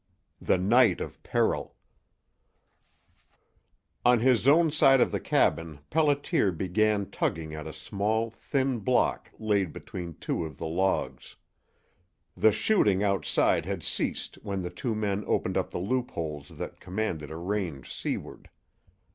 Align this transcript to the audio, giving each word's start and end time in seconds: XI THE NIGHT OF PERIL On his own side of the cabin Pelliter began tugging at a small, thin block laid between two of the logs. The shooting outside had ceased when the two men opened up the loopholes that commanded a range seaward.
XI 0.39 0.45
THE 0.47 0.57
NIGHT 0.57 0.99
OF 0.99 1.21
PERIL 1.21 1.75
On 4.03 4.17
his 4.19 4.47
own 4.47 4.71
side 4.71 4.99
of 4.99 5.11
the 5.11 5.19
cabin 5.19 5.81
Pelliter 5.91 6.51
began 6.51 7.11
tugging 7.11 7.53
at 7.53 7.67
a 7.67 7.71
small, 7.71 8.31
thin 8.31 8.79
block 8.79 9.29
laid 9.37 9.71
between 9.71 10.15
two 10.15 10.43
of 10.43 10.57
the 10.57 10.65
logs. 10.65 11.35
The 12.35 12.51
shooting 12.51 13.03
outside 13.03 13.67
had 13.67 13.83
ceased 13.83 14.39
when 14.41 14.63
the 14.63 14.71
two 14.71 14.95
men 14.95 15.23
opened 15.27 15.55
up 15.55 15.69
the 15.69 15.77
loopholes 15.77 16.57
that 16.57 16.79
commanded 16.79 17.29
a 17.29 17.37
range 17.37 17.93
seaward. 17.93 18.49